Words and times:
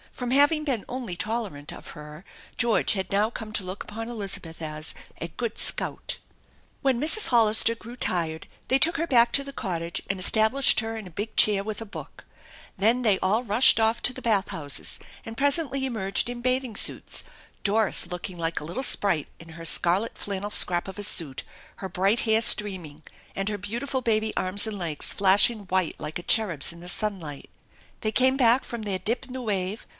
From 0.11 0.31
having 0.31 0.63
been 0.65 0.85
only 0.87 1.15
tolerant 1.15 1.71
of 1.73 1.89
her 1.89 2.23
George 2.57 2.93
had 2.93 3.11
now 3.11 3.29
come 3.31 3.51
to 3.53 3.63
look 3.63 3.83
upon 3.83 4.09
Elizabeth 4.09 4.61
as 4.61 4.93
"a 5.19 5.29
good 5.29 5.57
scout." 5.57 6.17
When 6.83 6.99
Mrs. 6.99 7.27
Hollister 7.27 7.73
grew 7.73 7.95
tired 7.95 8.47
they 8.67 8.77
took 8.79 8.97
her 8.97 9.05
back 9.07 9.31
to 9.33 9.43
the 9.43 9.53
cottage 9.53 10.01
and 10.09 10.19
established 10.19 10.79
her 10.79 10.95
in 10.95 11.07
a 11.07 11.11
big 11.11 11.35
chair 11.35 11.63
with 11.63 11.79
p 11.79 11.85
hook. 11.93 12.23
Then 12.77 13.01
they 13.03 13.17
all 13.19 13.43
rushed 13.43 13.79
off 13.79 14.01
to 14.03 14.13
the 14.13 14.21
bath 14.21 14.49
houses 14.49 14.99
and 15.25 15.37
presently 15.37 15.79
232 15.81 16.25
THE 16.25 16.31
ENCHANTED 16.31 16.43
BARN 16.43 16.73
233 16.73 16.73
emerged 16.75 16.75
in 16.75 16.75
bathing 16.75 16.75
suits, 16.75 17.23
Doris 17.63 18.07
looking 18.07 18.37
like 18.37 18.59
a 18.59 18.63
little 18.63 18.83
sprite 18.83 19.27
in 19.39 19.49
her 19.49 19.65
scarlet 19.65 20.17
flannel 20.17 20.51
scrap 20.51 20.87
of 20.87 20.99
a 20.99 21.03
suit, 21.03 21.43
her 21.77 21.89
bright 21.89 22.21
hair 22.21 22.41
streaming, 22.41 23.01
and 23.35 23.49
her 23.49 23.57
beautiful 23.57 24.01
baby 24.01 24.35
arms 24.37 24.67
and 24.67 24.77
legs 24.77 25.13
flashing 25.13 25.65
i^ite 25.67 25.95
like 25.99 26.19
a 26.19 26.23
cherub's 26.23 26.71
in 26.71 26.79
the 26.79 26.89
sunlight. 26.89 27.49
They 28.01 28.11
came 28.11 28.37
back 28.37 28.63
from 28.63 28.81
their 28.83 28.99
dip 28.99 29.25
in 29.25 29.33
the 29.33 29.41
wave 29.41 29.87